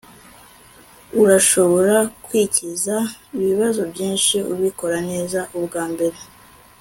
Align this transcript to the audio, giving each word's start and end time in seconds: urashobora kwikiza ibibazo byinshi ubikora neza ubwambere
urashobora 1.21 1.95
kwikiza 2.25 2.95
ibibazo 3.37 3.81
byinshi 3.91 4.35
ubikora 4.53 4.97
neza 5.09 5.39
ubwambere 5.57 6.17